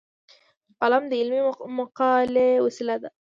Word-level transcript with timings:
قلم 0.81 1.03
د 1.09 1.13
علمي 1.21 1.41
مقالې 1.79 2.49
وسیله 2.65 2.95
ده 3.01 3.09